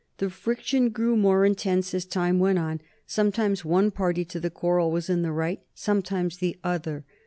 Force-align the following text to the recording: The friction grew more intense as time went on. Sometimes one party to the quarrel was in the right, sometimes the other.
The 0.17 0.31
friction 0.31 0.89
grew 0.89 1.15
more 1.15 1.45
intense 1.45 1.93
as 1.93 2.05
time 2.05 2.39
went 2.39 2.57
on. 2.57 2.81
Sometimes 3.05 3.63
one 3.63 3.91
party 3.91 4.25
to 4.25 4.39
the 4.39 4.49
quarrel 4.49 4.89
was 4.89 5.11
in 5.11 5.21
the 5.21 5.31
right, 5.31 5.59
sometimes 5.75 6.37
the 6.37 6.57
other. 6.63 7.05